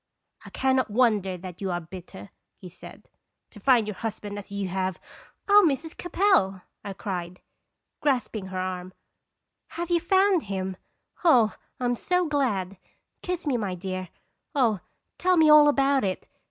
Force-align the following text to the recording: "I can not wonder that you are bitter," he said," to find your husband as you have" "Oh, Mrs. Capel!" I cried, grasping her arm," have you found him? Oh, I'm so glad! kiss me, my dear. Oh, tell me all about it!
"I 0.45 0.49
can 0.49 0.77
not 0.77 0.89
wonder 0.89 1.37
that 1.37 1.61
you 1.61 1.69
are 1.69 1.79
bitter," 1.79 2.31
he 2.57 2.69
said," 2.69 3.07
to 3.51 3.59
find 3.59 3.85
your 3.87 3.93
husband 3.97 4.39
as 4.39 4.51
you 4.51 4.67
have" 4.67 4.99
"Oh, 5.47 5.63
Mrs. 5.69 5.95
Capel!" 5.95 6.63
I 6.83 6.93
cried, 6.93 7.39
grasping 7.99 8.47
her 8.47 8.57
arm," 8.57 8.93
have 9.77 9.91
you 9.91 9.99
found 9.99 10.41
him? 10.45 10.75
Oh, 11.23 11.55
I'm 11.79 11.95
so 11.95 12.25
glad! 12.25 12.77
kiss 13.21 13.45
me, 13.45 13.57
my 13.57 13.75
dear. 13.75 14.09
Oh, 14.55 14.79
tell 15.19 15.37
me 15.37 15.51
all 15.51 15.67
about 15.69 16.03
it! 16.03 16.27